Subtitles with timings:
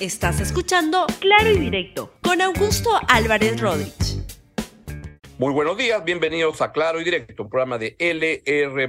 [0.00, 4.22] Estás escuchando Claro y Directo con Augusto Álvarez Rodríguez.
[5.38, 8.88] Muy buenos días, bienvenidos a Claro y Directo, un programa de LR.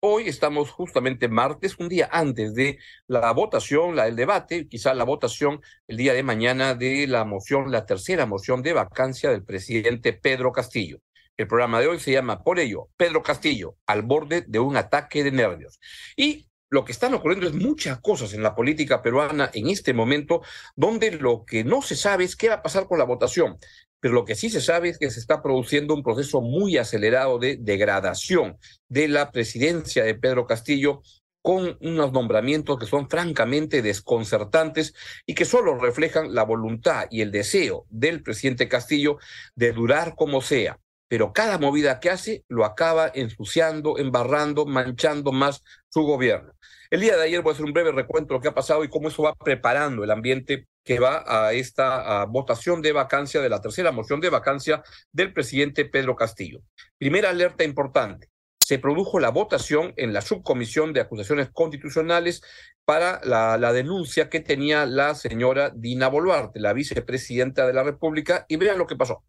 [0.00, 5.04] Hoy estamos justamente martes, un día antes de la votación, la del debate, quizá la
[5.04, 10.14] votación el día de mañana de la moción, la tercera moción de vacancia del presidente
[10.14, 10.98] Pedro Castillo.
[11.36, 15.22] El programa de hoy se llama por ello Pedro Castillo al borde de un ataque
[15.22, 15.78] de nervios.
[16.16, 20.42] Y lo que están ocurriendo es muchas cosas en la política peruana en este momento,
[20.76, 23.58] donde lo que no se sabe es qué va a pasar con la votación.
[23.98, 27.38] Pero lo que sí se sabe es que se está produciendo un proceso muy acelerado
[27.38, 28.56] de degradación
[28.88, 31.02] de la presidencia de Pedro Castillo
[31.42, 34.94] con unos nombramientos que son francamente desconcertantes
[35.26, 39.18] y que solo reflejan la voluntad y el deseo del presidente Castillo
[39.54, 40.78] de durar como sea
[41.10, 46.52] pero cada movida que hace lo acaba ensuciando, embarrando, manchando más su gobierno.
[46.88, 48.84] El día de ayer voy a hacer un breve recuento de lo que ha pasado
[48.84, 53.48] y cómo eso va preparando el ambiente que va a esta votación de vacancia, de
[53.48, 56.60] la tercera moción de vacancia del presidente Pedro Castillo.
[56.96, 58.28] Primera alerta importante.
[58.60, 62.40] Se produjo la votación en la subcomisión de acusaciones constitucionales
[62.84, 68.44] para la, la denuncia que tenía la señora Dina Boluarte, la vicepresidenta de la República,
[68.46, 69.24] y vean lo que pasó.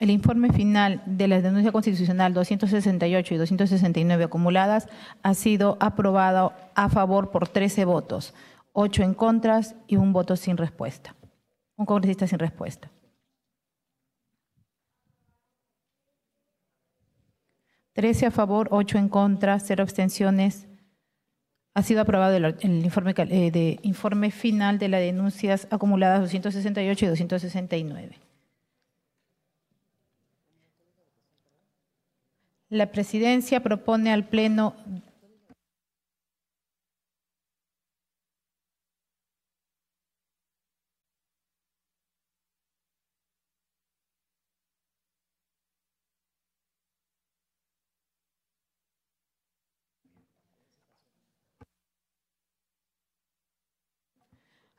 [0.00, 4.88] El informe final de la denuncia constitucional 268 y 269 acumuladas
[5.22, 8.34] ha sido aprobado a favor por 13 votos,
[8.72, 11.14] 8 en contra y un voto sin respuesta.
[11.76, 12.90] Un congresista sin respuesta.
[17.94, 20.66] Trece a favor, ocho en contra, cero abstenciones.
[21.74, 28.16] Ha sido aprobado el, informe, eh, informe final de las denuncias acumuladas 268 y 269.
[32.74, 34.74] La presidencia propone al Pleno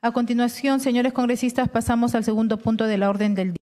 [0.02, 3.65] A continuación, señores congresistas, pasamos al segundo punto de la orden del día.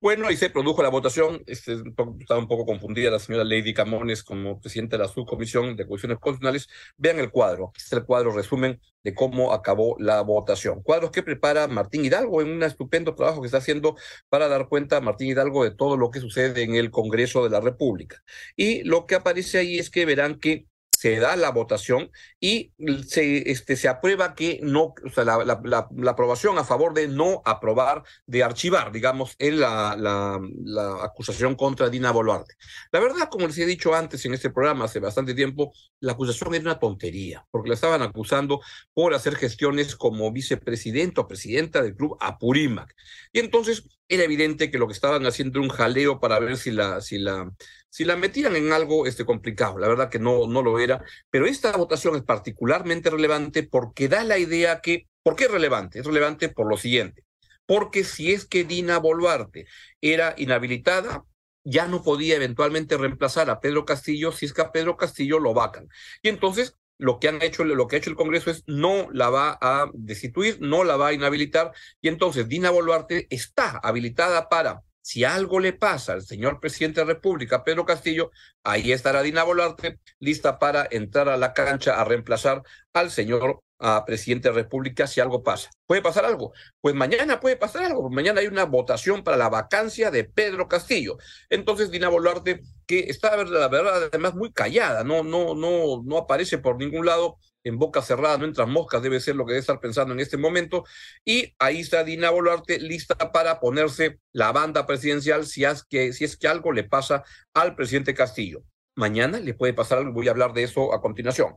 [0.00, 1.42] Bueno, y se produjo la votación.
[1.46, 1.72] Este,
[2.20, 6.18] estaba un poco confundida la señora Lady Camones como presidenta de la subcomisión de cuestiones
[6.20, 6.68] constitucionales.
[6.96, 7.70] Vean el cuadro.
[7.70, 10.82] Aquí está el cuadro resumen de cómo acabó la votación.
[10.84, 13.96] Cuadros que prepara Martín Hidalgo en un estupendo trabajo que está haciendo
[14.28, 17.60] para dar cuenta Martín Hidalgo de todo lo que sucede en el Congreso de la
[17.60, 18.22] República.
[18.54, 20.66] Y lo que aparece ahí es que verán que
[20.98, 22.10] se da la votación
[22.40, 22.72] y
[23.06, 27.06] se, este, se aprueba que no, o sea, la, la, la, aprobación a favor de
[27.06, 32.56] no aprobar, de archivar, digamos, en la, la, acusación contra Dina Boluarte.
[32.90, 36.52] La verdad, como les he dicho antes en este programa hace bastante tiempo, la acusación
[36.56, 38.60] era una tontería, porque la estaban acusando
[38.92, 42.92] por hacer gestiones como vicepresidente o presidenta del club Apurímac.
[43.32, 46.70] Y entonces era evidente que lo que estaban haciendo era un jaleo para ver si
[46.70, 47.52] la, si la,
[47.90, 49.78] si la metían en algo este, complicado.
[49.78, 51.04] La verdad que no, no lo era.
[51.30, 55.98] Pero esta votación es particularmente relevante porque da la idea que, ¿por qué es relevante?
[56.00, 57.24] Es relevante por lo siguiente.
[57.66, 59.66] Porque si es que Dina Boluarte
[60.00, 61.24] era inhabilitada,
[61.64, 65.52] ya no podía eventualmente reemplazar a Pedro Castillo si es que a Pedro Castillo lo
[65.52, 65.88] vacan.
[66.22, 69.30] Y entonces lo que han hecho, lo que ha hecho el Congreso es no la
[69.30, 74.82] va a destituir, no la va a inhabilitar, y entonces Dina Boluarte está habilitada para
[75.00, 78.30] si algo le pasa al señor presidente de la República, Pedro Castillo,
[78.62, 83.62] ahí estará Dina Boluarte lista para entrar a la cancha a reemplazar al señor
[84.06, 85.70] presidente de la República si algo pasa.
[85.86, 86.52] ¿Puede pasar algo?
[86.80, 88.10] Pues mañana puede pasar algo.
[88.10, 91.18] Mañana hay una votación para la vacancia de Pedro Castillo.
[91.48, 96.58] Entonces, Dina Boluarte, que está, la verdad, además muy callada, no, no, no, no aparece
[96.58, 99.80] por ningún lado en boca cerrada, no entran moscas, debe ser lo que debe estar
[99.80, 100.84] pensando en este momento.
[101.24, 106.24] Y ahí está Dina Boluarte lista para ponerse la banda presidencial si es que, si
[106.24, 107.24] es que algo le pasa
[107.54, 108.62] al presidente Castillo.
[108.96, 111.54] Mañana le puede pasar algo, voy a hablar de eso a continuación.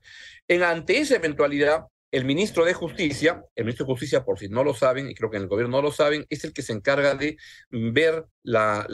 [0.48, 4.64] En ante esa eventualidad, el ministro de Justicia, el ministro de Justicia, por si no
[4.64, 6.74] lo saben, y creo que en el gobierno no lo saben, es el que se
[6.74, 7.38] encarga de
[7.70, 8.86] ver la,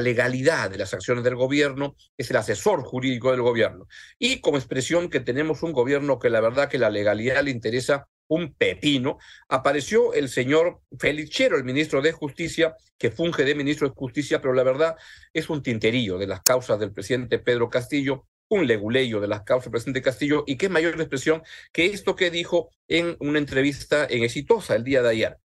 [0.00, 3.88] legalidad de las acciones del gobierno, es el asesor jurídico del gobierno.
[4.18, 8.08] Y como expresión que tenemos un gobierno que la verdad que la legalidad le interesa
[8.28, 9.18] un pepino,
[9.48, 14.40] apareció el señor Félix Chero, el ministro de Justicia, que funge de ministro de Justicia,
[14.40, 14.96] pero la verdad
[15.32, 19.64] es un tinterillo de las causas del presidente Pedro Castillo, un leguleyo de las causas
[19.64, 24.22] del presidente Castillo y qué mayor expresión que esto que dijo en una entrevista en
[24.24, 25.38] Exitosa el día de ayer.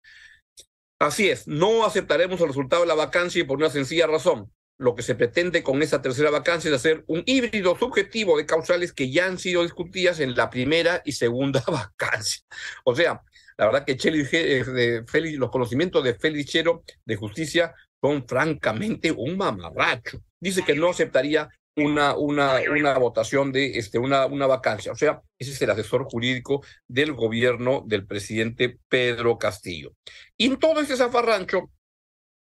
[0.99, 4.53] Así es, no aceptaremos el resultado de la vacancia y por una sencilla razón.
[4.79, 8.93] lo que se pretende con esa tercera vacancia es hacer un híbrido subjetivo de causales
[8.93, 12.43] que ya han sido discutidas en la primera y segunda vacancia.
[12.85, 13.23] O sea,
[13.57, 19.37] la verdad que eh, Félix, los conocimientos de Félix Chero de justicia son francamente un
[19.39, 20.21] mamarracho.
[20.39, 24.93] Dice que no aceptaría una, una, una votación de este, una, una vacancia.
[24.93, 29.93] O sea, ese es el asesor jurídico del gobierno del presidente Pedro Castillo.
[30.37, 31.71] Y en todo ese zafarrancho,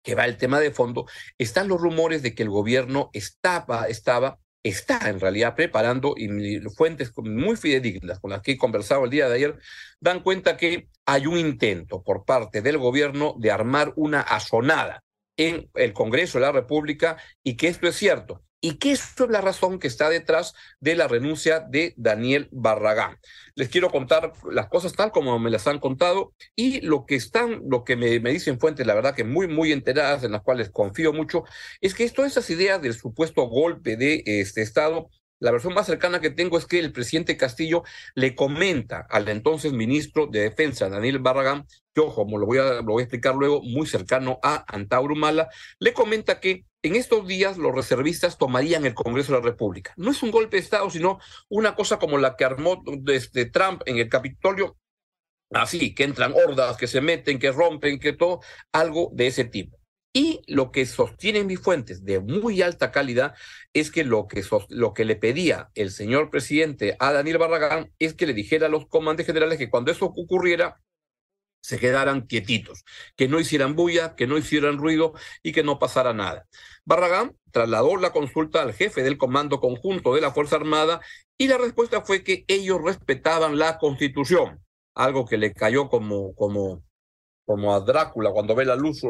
[0.01, 1.05] que va el tema de fondo,
[1.37, 7.11] están los rumores de que el gobierno estaba, estaba, está en realidad preparando, y fuentes
[7.17, 9.59] muy fidedignas con las que he conversado el día de ayer,
[9.99, 15.03] dan cuenta que hay un intento por parte del gobierno de armar una azonada
[15.35, 19.41] en el Congreso de la República y que esto es cierto y que es la
[19.41, 23.17] razón que está detrás de la renuncia de Daniel Barragán.
[23.55, 27.61] Les quiero contar las cosas tal como me las han contado y lo que están,
[27.69, 31.13] lo que me, dicen fuentes, la verdad que muy, muy enteradas, en las cuales confío
[31.13, 31.43] mucho,
[31.81, 35.09] es que todas esas ideas del supuesto golpe de este Estado
[35.39, 37.83] la versión más cercana que tengo es que el presidente Castillo
[38.15, 42.81] le comenta al entonces ministro de Defensa, Daniel Barragán, que ojo, como lo voy a,
[42.81, 45.47] lo voy a explicar luego, muy cercano a Antauro Mala,
[45.79, 49.93] le comenta que en estos días los reservistas tomarían el Congreso de la República.
[49.97, 51.19] No es un golpe de Estado, sino
[51.49, 54.77] una cosa como la que armó desde Trump en el Capitolio,
[55.51, 58.41] así, que entran hordas, que se meten, que rompen, que todo,
[58.71, 59.77] algo de ese tipo.
[60.13, 63.35] Y lo que sostienen mis fuentes de muy alta calidad
[63.73, 68.15] es que lo que, lo que le pedía el señor presidente a Daniel Barragán es
[68.15, 70.81] que le dijera a los comandantes generales que cuando eso ocurriera,
[71.67, 72.85] se quedaran quietitos,
[73.17, 75.11] que no hicieran bulla, que no hicieran ruido
[75.43, 76.47] y que no pasara nada.
[76.85, 81.01] Barragán trasladó la consulta al jefe del Comando Conjunto de la Fuerza Armada
[81.37, 84.63] y la respuesta fue que ellos respetaban la Constitución,
[84.95, 86.85] algo que le cayó como, como,
[87.45, 89.01] como a Drácula cuando ve la luz,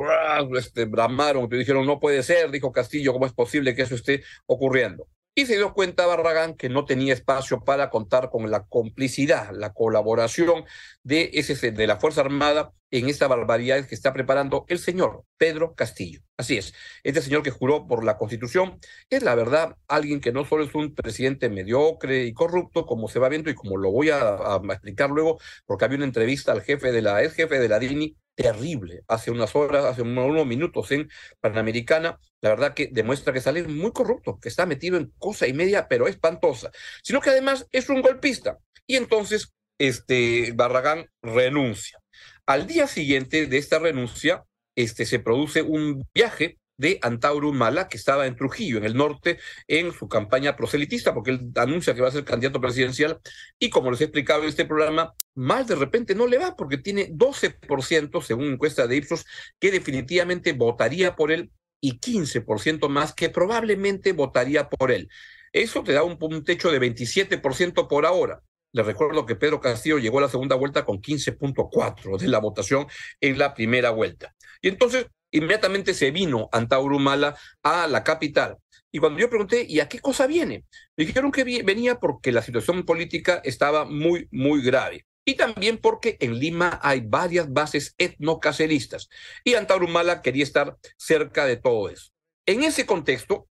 [0.57, 5.07] este, bramaron, dijeron no puede ser, dijo Castillo, ¿cómo es posible que eso esté ocurriendo?
[5.39, 9.71] Y se dio cuenta Barragán que no tenía espacio para contar con la complicidad, la
[9.71, 10.65] colaboración
[11.03, 15.75] de, ese, de la Fuerza Armada en esta barbaridad que está preparando el señor Pedro
[15.75, 16.21] Castillo.
[16.37, 16.73] Así es,
[17.03, 18.79] este señor que juró por la Constitución
[19.11, 23.19] es la verdad alguien que no solo es un presidente mediocre y corrupto, como se
[23.19, 26.63] va viendo y como lo voy a, a explicar luego, porque había una entrevista al
[26.63, 30.91] jefe de la ex jefe de la DINI terrible hace unas horas, hace unos minutos
[30.91, 31.09] en
[31.41, 35.53] Panamericana, la verdad que demuestra que sale muy corrupto, que está metido en cosa y
[35.53, 38.59] media, pero espantosa, sino que además es un golpista.
[38.85, 41.99] Y entonces, este Barragán renuncia.
[42.45, 44.43] Al día siguiente de esta renuncia,
[44.75, 49.39] este, se produce un viaje de Antauro Mala, que estaba en Trujillo, en el norte,
[49.67, 53.19] en su campaña proselitista, porque él anuncia que va a ser candidato presidencial,
[53.59, 56.77] y como les he explicado en este programa, mal de repente no le va, porque
[56.77, 59.25] tiene 12%, según encuesta de Ipsos,
[59.59, 61.51] que definitivamente votaría por él,
[61.81, 65.09] y 15% más que probablemente votaría por él.
[65.53, 68.41] Eso te da un, un techo de 27% por ahora.
[68.73, 72.87] Les recuerdo que Pedro Castillo llegó a la segunda vuelta con 15.4 de la votación
[73.21, 74.35] en la primera vuelta.
[74.61, 75.07] Y entonces
[75.37, 78.57] inmediatamente se vino Antaurumala a la capital.
[78.91, 80.65] Y cuando yo pregunté, ¿y a qué cosa viene?
[80.95, 85.05] Me dijeron que venía porque la situación política estaba muy, muy grave.
[85.25, 89.09] Y también porque en Lima hay varias bases etnocaceristas.
[89.43, 92.11] Y Antaurumala quería estar cerca de todo eso.
[92.45, 93.49] En ese contexto,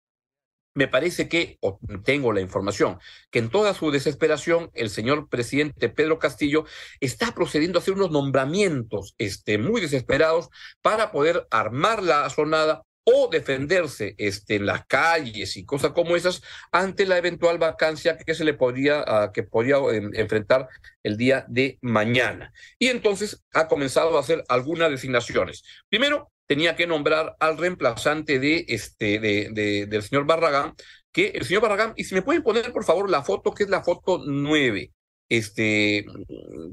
[0.75, 2.99] me parece que, o tengo la información,
[3.31, 6.65] que en toda su desesperación el señor presidente Pedro Castillo
[6.99, 10.49] está procediendo a hacer unos nombramientos este, muy desesperados
[10.81, 16.41] para poder armar la zonada o defenderse este, en las calles y cosas como esas
[16.71, 19.77] ante la eventual vacancia que se le podría, ah, que podría
[20.13, 20.67] enfrentar
[21.03, 22.51] el día de mañana.
[22.79, 25.63] Y entonces ha comenzado a hacer algunas designaciones.
[25.87, 30.73] Primero, tenía que nombrar al reemplazante de este, de, del señor Barragán,
[31.11, 33.69] que el señor Barragán, y si me pueden poner por favor la foto, que es
[33.69, 34.91] la foto nueve,
[35.29, 36.05] este,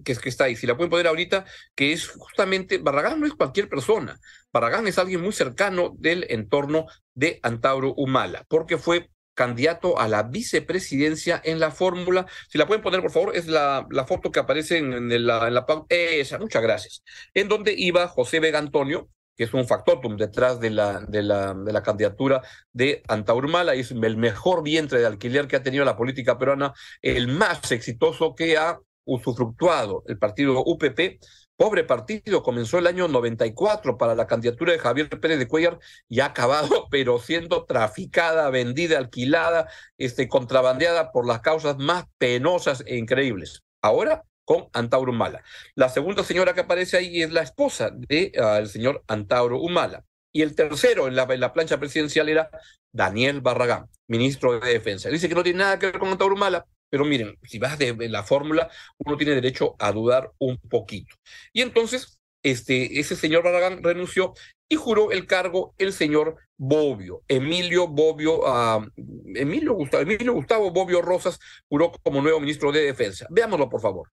[0.05, 3.27] que es que está ahí, si la pueden poner ahorita, que es justamente, Barragán no
[3.27, 4.19] es cualquier persona,
[4.53, 10.25] Barragán es alguien muy cercano del entorno de Antauro Humala, porque fue candidato a la
[10.25, 12.27] vicepresidencia en la fórmula.
[12.51, 15.49] Si la pueden poner, por favor, es la, la foto que aparece en, en la,
[15.49, 17.03] en la esa, muchas gracias.
[17.33, 21.55] En donde iba José Vega Antonio, que es un factotum detrás de la, de la,
[21.55, 25.85] de la candidatura de Antaurmala, y es el mejor vientre de alquiler que ha tenido
[25.85, 31.19] la política peruana, el más exitoso que ha usufructuado el partido UPP.
[31.57, 36.21] Pobre partido, comenzó el año 94 para la candidatura de Javier Pérez de Cuellar y
[36.21, 42.97] ha acabado, pero siendo traficada, vendida, alquilada, este, contrabandeada por las causas más penosas e
[42.97, 43.63] increíbles.
[43.81, 45.43] Ahora con Antauro Humala.
[45.75, 50.05] La segunda señora que aparece ahí es la esposa del de, ah, señor Antauro Humala.
[50.33, 52.51] Y el tercero en la, la plancha presidencial era
[52.93, 55.11] Daniel Barragán, ministro de Defensa.
[55.11, 57.95] Dice que no tiene nada que ver con Antauro Humala, pero miren, si vas de,
[58.11, 61.17] la fórmula, uno tiene derecho a dudar un poquito.
[61.53, 64.35] Y entonces, este, ese señor Barragán renunció
[64.69, 68.87] y juró el cargo el señor Bobbio, Emilio Bobbio, uh,
[69.35, 73.27] Emilio, Gustavo, Emilio Gustavo Bobbio Rosas juró como nuevo ministro de Defensa.
[73.31, 74.09] Veámoslo, por favor.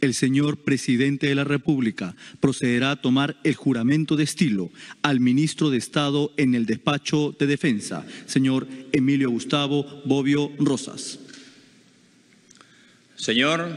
[0.00, 4.70] El señor presidente de la República procederá a tomar el juramento de estilo
[5.02, 11.18] al ministro de Estado en el despacho de defensa, señor Emilio Gustavo Bobbio Rosas.
[13.16, 13.74] Señor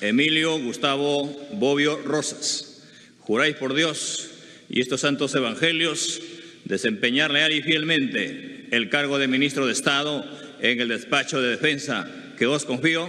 [0.00, 2.82] Emilio Gustavo Bobbio Rosas,
[3.18, 4.30] juráis por Dios
[4.70, 6.20] y estos santos evangelios
[6.64, 10.24] desempeñar leal y fielmente el cargo de ministro de Estado
[10.60, 13.08] en el despacho de defensa que os confío.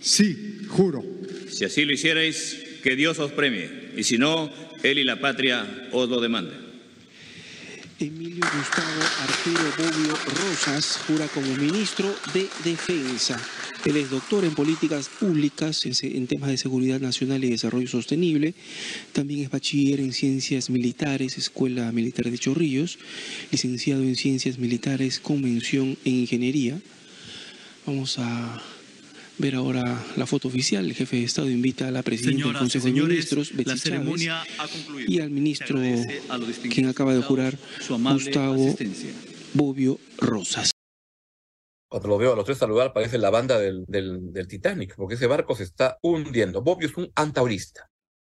[0.00, 1.15] Sí, juro.
[1.56, 5.88] Si así lo hicierais, que Dios os premie, y si no, Él y la patria
[5.90, 6.58] os lo demanden.
[7.98, 13.40] Emilio Gustavo Arturo Bobbio Rosas jura como ministro de Defensa.
[13.86, 18.52] Él es doctor en políticas públicas, en temas de seguridad nacional y desarrollo sostenible.
[19.14, 22.98] También es bachiller en ciencias militares, Escuela Militar de Chorrillos,
[23.50, 26.78] licenciado en ciencias militares con mención en ingeniería.
[27.86, 28.62] Vamos a
[29.38, 30.84] ver ahora la foto oficial.
[30.84, 33.70] El jefe de Estado invita a la presidenta Señoras del Consejo señores, de Ministros, Betsy
[33.70, 35.12] la ceremonia Chávez, ha concluido.
[35.12, 35.78] y al ministro,
[36.70, 37.56] quien acaba de jurar,
[37.88, 39.10] Gustavo asistencia.
[39.54, 40.70] Bobbio Rosas.
[41.88, 45.14] Cuando lo veo a los tres saludar, parece la banda del, del, del Titanic, porque
[45.14, 46.62] ese barco se está hundiendo.
[46.62, 47.88] Bobbio es un antaurista.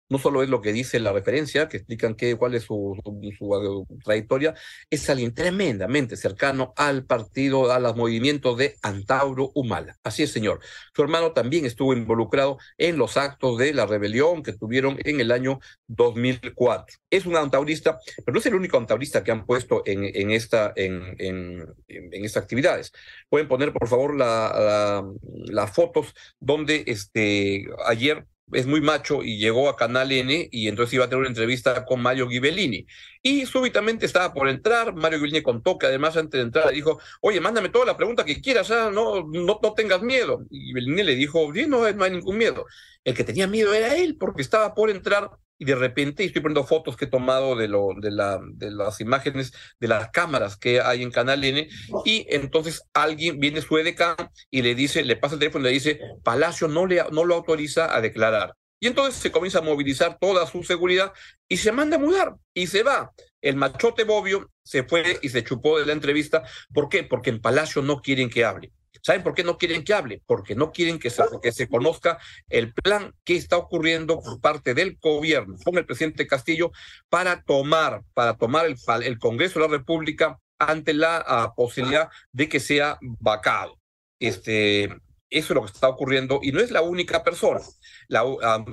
[0.10, 3.32] No solo es lo que dice la referencia, que explican qué, cuál es su, su,
[3.38, 4.56] su trayectoria,
[4.90, 9.98] es alguien tremendamente cercano al partido, a los movimientos de Antauro Humala.
[10.04, 10.60] Así es, señor.
[10.96, 15.32] Su hermano también estuvo involucrado en los actos de la rebelión que tuvieron en el
[15.32, 16.98] año 2004.
[17.10, 20.74] Es un antaurista, pero no es el único antaurista que han puesto en, en, esta,
[20.76, 22.92] en, en, estas actividades.
[23.30, 25.06] Pueden poner, por favor, las la,
[25.46, 30.94] la fotos donde este, ayer es muy macho y llegó a Canal N y entonces
[30.94, 32.86] iba a tener una entrevista con Mario Ghibellini.
[33.22, 37.42] Y súbitamente estaba por entrar, Mario Ghibellini contó que además antes de entrar dijo, oye,
[37.42, 38.90] mándame toda la pregunta que quieras, ¿ah?
[38.92, 40.46] no, no, no tengas miedo.
[40.50, 42.66] Y Ghibellini le dijo, sí, no, no hay ningún miedo.
[43.04, 46.42] El que tenía miedo era él porque estaba por entrar y de repente, y estoy
[46.42, 50.58] poniendo fotos que he tomado de, lo, de, la, de las imágenes de las cámaras
[50.58, 51.68] que hay en Canal N,
[52.06, 54.16] y entonces alguien viene su edecán
[54.52, 57.36] y le dice, le pasa el teléfono y le dice, Palacio no, le, no lo
[57.36, 58.54] autoriza a declarar.
[58.80, 61.12] Y entonces se comienza a movilizar toda su seguridad
[61.50, 63.12] y se manda a mudar y se va.
[63.42, 66.44] El machote Bobbio se fue y se chupó de la entrevista.
[66.74, 67.04] ¿Por qué?
[67.04, 68.72] Porque en Palacio no quieren que hable.
[69.08, 70.22] ¿Saben por qué no quieren que hable?
[70.26, 74.74] Porque no quieren que se, que se conozca el plan que está ocurriendo por parte
[74.74, 76.74] del gobierno con el presidente Castillo
[77.08, 82.50] para tomar, para tomar el, el Congreso de la República ante la uh, posibilidad de
[82.50, 83.80] que sea vacado.
[84.20, 85.00] Este, eso
[85.30, 87.62] es lo que está ocurriendo y no es la única persona.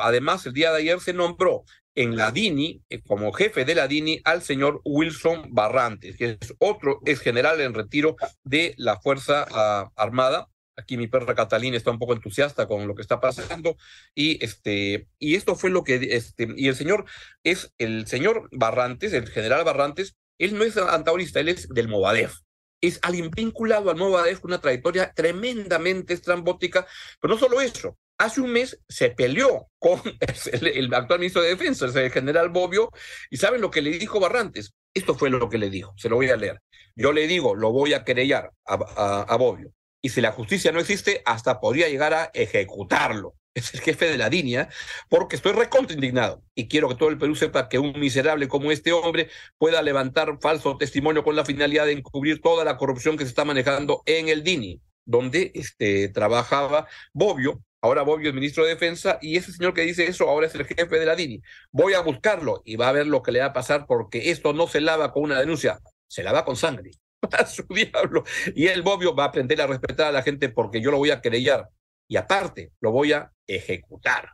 [0.00, 1.62] Además, el día de ayer se nombró
[1.94, 6.54] en la DINI, eh, como jefe de la DINI, al señor Wilson Barrantes, que es
[6.58, 10.48] otro ex general en retiro de la Fuerza uh, Armada.
[10.76, 13.76] Aquí mi perra Catalina está un poco entusiasta con lo que está pasando
[14.12, 17.04] y este y esto fue lo que este y el señor
[17.44, 22.38] es el señor Barrantes, el general Barrantes, él no es antaurista, él es del Movadef
[22.86, 26.86] es alguien vinculado al Movadef una trayectoria tremendamente estrambótica,
[27.20, 30.00] pero no solo eso, hace un mes se peleó con
[30.52, 32.90] el, actual ministro de Defensa, el general Bobbio,
[33.30, 34.74] y ¿saben lo que le dijo Barrantes?
[34.94, 36.60] Esto fue lo que le dijo, se lo voy a leer.
[36.94, 41.22] Yo le digo, lo voy a querellar a, Bobbio, y si la justicia no existe,
[41.24, 43.34] hasta podría llegar a ejecutarlo.
[43.54, 44.68] Es el jefe de la DINIA,
[45.08, 48.72] porque estoy recontra indignado y quiero que todo el Perú sepa que un miserable como
[48.72, 53.22] este hombre pueda levantar falso testimonio con la finalidad de encubrir toda la corrupción que
[53.22, 58.70] se está manejando en el DINI, donde este, trabajaba Bobbio, Ahora Bobbio es ministro de
[58.70, 61.42] Defensa y ese señor que dice eso ahora es el jefe de la DINI.
[61.70, 64.54] Voy a buscarlo y va a ver lo que le va a pasar porque esto
[64.54, 66.92] no se lava con una denuncia, se lava con sangre.
[67.30, 68.24] A su diablo.
[68.54, 71.10] Y el Bobbio va a aprender a respetar a la gente porque yo lo voy
[71.10, 71.68] a querellar
[72.08, 74.30] y aparte lo voy a ejecutar.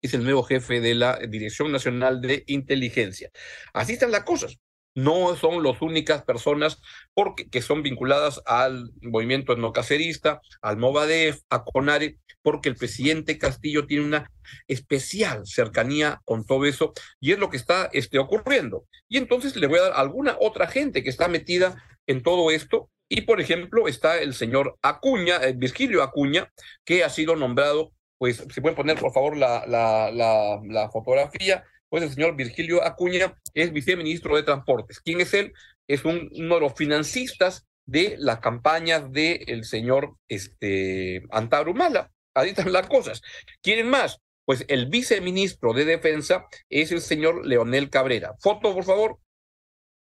[0.00, 3.28] Es el nuevo jefe de la Dirección Nacional de Inteligencia.
[3.72, 4.56] Así están las cosas
[4.94, 6.80] no son las únicas personas
[7.14, 13.86] porque, que son vinculadas al movimiento etnocacerista, al Movadef, a CONARE, porque el presidente Castillo
[13.86, 14.30] tiene una
[14.68, 18.86] especial cercanía con todo eso y es lo que está este, ocurriendo.
[19.08, 22.90] Y entonces le voy a dar alguna otra gente que está metida en todo esto.
[23.08, 26.52] Y, por ejemplo, está el señor Acuña, el Virgilio Acuña,
[26.84, 32.10] que ha sido nombrado, pues, se pueden poner, por favor, la, la fotografía, pues el
[32.12, 34.98] señor Virgilio Acuña es viceministro de Transportes.
[34.98, 35.52] ¿Quién es él?
[35.86, 42.10] Es un, uno de los financistas de las campañas del señor este, Antauro Humala.
[42.34, 43.22] Ahí están las cosas.
[43.62, 44.18] ¿Quieren más?
[44.44, 48.34] Pues el viceministro de Defensa es el señor Leonel Cabrera.
[48.40, 49.20] Foto, por favor.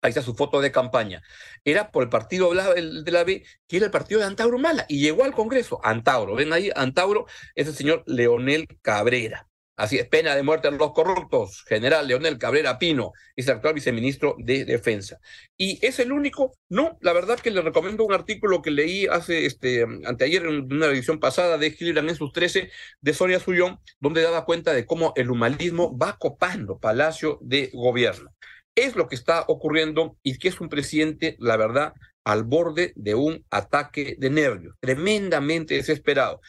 [0.01, 1.21] Ahí está su foto de campaña.
[1.65, 5.01] Era por el partido de la B, que era el partido de Antauro Mala, y
[5.01, 5.85] llegó al Congreso.
[5.85, 9.51] Antauro, ven ahí, Antauro es el señor Leonel Cabrera.
[9.77, 11.65] Así es, pena de muerte a los corruptos.
[11.67, 15.19] General Leonel Cabrera Pino es el actual viceministro de Defensa.
[15.57, 16.53] ¿Y es el único?
[16.69, 20.87] No, la verdad que le recomiendo un artículo que leí hace, este, anteayer en una
[20.87, 25.13] edición pasada de Gillian en sus 13 de Soria Sullón, donde daba cuenta de cómo
[25.17, 28.31] el humanismo va copando Palacio de Gobierno.
[28.77, 33.17] Es lo que está ocurriendo y que es un presidente, la verdad, al borde de
[33.17, 36.41] un ataque de nervios, tremendamente desesperado.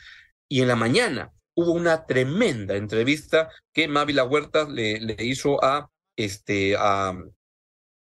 [0.48, 5.89] Y en la mañana, hubo una tremenda entrevista que Mávila Huerta le, le hizo a
[6.15, 7.13] este a,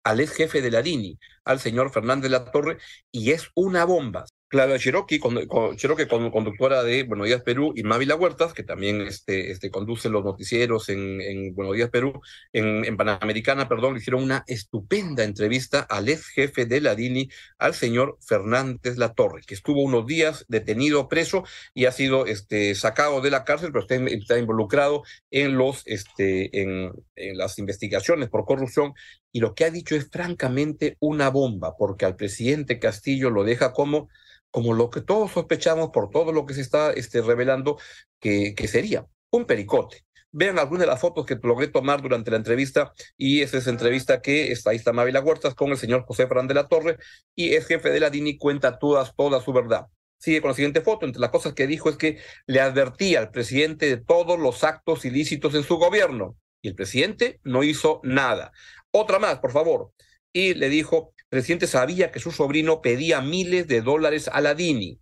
[0.03, 2.77] al ex jefe de la DINI, al señor Fernández de la Torre,
[3.11, 4.25] y es una bomba.
[4.55, 5.35] Claudia Cherokee, con,
[5.75, 10.23] Cherokee conductora de Buenos Días Perú, y Mávila Huertas, que también este, este, conduce los
[10.23, 12.21] noticieros en, en Buenos Días Perú,
[12.53, 17.73] en, Panamericana, perdón, le hicieron una estupenda entrevista al ex jefe de la DINI, al
[17.73, 21.43] señor Fernández La Torre, que estuvo unos días detenido, preso,
[21.73, 23.85] y ha sido este, sacado de la cárcel, pero
[24.17, 26.93] está, involucrado en, los, este, en
[27.33, 28.93] las investigaciones por corrupción,
[29.35, 33.73] y lo que ha dicho es francamente una bomba, porque al presidente Castillo lo deja
[33.73, 34.07] como
[34.49, 37.77] como lo que todos sospechamos por todo lo que se está este, revelando
[38.21, 40.05] que, que sería un pericote.
[40.31, 44.21] Vean algunas de las fotos que logré tomar durante la entrevista y esa es entrevista
[44.21, 46.97] que está, ahí está Huertas con el señor José Fernández de la Torre
[47.35, 49.87] y es jefe de la DINI, cuenta todas, toda su verdad.
[50.17, 51.05] Sigue con la siguiente foto.
[51.05, 55.03] Entre las cosas que dijo es que le advertía al presidente de todos los actos
[55.03, 58.51] ilícitos en su gobierno y el presidente no hizo nada.
[58.97, 59.91] Otra más, por favor.
[60.31, 65.01] Y le dijo, presidente sabía que su sobrino pedía miles de dólares a la DINI.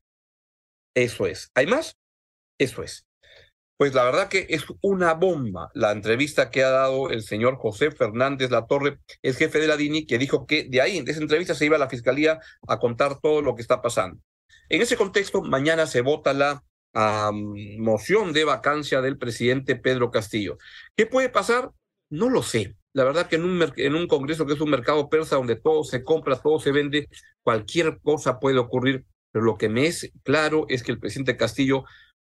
[0.95, 1.51] Eso es.
[1.53, 1.95] ¿Hay más?
[2.57, 3.05] Eso es.
[3.77, 7.91] Pues la verdad que es una bomba la entrevista que ha dado el señor José
[7.91, 11.53] Fernández Latorre, el jefe de la DINI, que dijo que de ahí, de esa entrevista,
[11.53, 14.19] se iba a la fiscalía a contar todo lo que está pasando.
[14.69, 16.63] En ese contexto, mañana se vota la
[17.77, 20.57] moción de vacancia del presidente Pedro Castillo.
[20.95, 21.69] ¿Qué puede pasar?
[22.09, 22.75] No lo sé.
[22.93, 25.83] La verdad que en un, en un congreso que es un mercado persa donde todo
[25.83, 27.09] se compra, todo se vende,
[27.41, 31.85] cualquier cosa puede ocurrir, pero lo que me es claro es que el presidente Castillo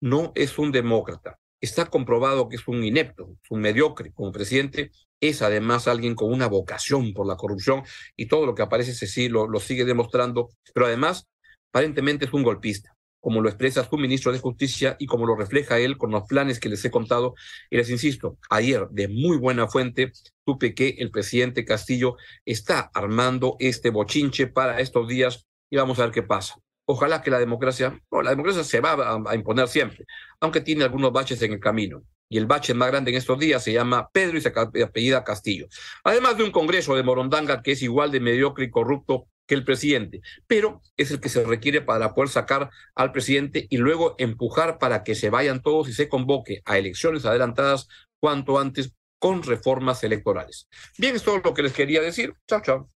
[0.00, 1.38] no es un demócrata.
[1.60, 4.90] Está comprobado que es un inepto, es un mediocre como presidente,
[5.20, 7.82] es además alguien con una vocación por la corrupción
[8.16, 11.26] y todo lo que aparece ese sí lo, lo sigue demostrando, pero además
[11.70, 15.78] aparentemente es un golpista como lo expresa su ministro de Justicia y como lo refleja
[15.78, 17.34] él con los planes que les he contado.
[17.70, 20.12] Y les insisto, ayer de muy buena fuente
[20.44, 26.04] supe que el presidente Castillo está armando este bochinche para estos días y vamos a
[26.04, 26.56] ver qué pasa.
[26.86, 30.06] Ojalá que la democracia, no, la democracia se va a, imponer siempre,
[30.40, 32.02] aunque tiene algunos baches en el camino.
[32.30, 34.52] Y el bache más grande en estos días se llama Pedro y se
[34.82, 35.66] apellida Castillo.
[36.04, 39.64] Además de un Congreso de Morondanga que es igual de mediocre y corrupto que el
[39.64, 44.78] presidente, pero es el que se requiere para poder sacar al presidente y luego empujar
[44.78, 47.88] para que se vayan todos y se convoque a elecciones adelantadas
[48.20, 50.68] cuanto antes con reformas electorales.
[50.98, 52.34] Bien, es todo lo que les quería decir.
[52.46, 52.88] Chao, chao.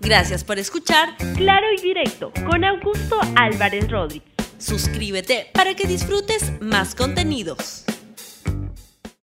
[0.00, 4.32] Gracias por escuchar Claro y Directo con Augusto Álvarez Rodríguez.
[4.58, 7.84] Suscríbete para que disfrutes más contenidos.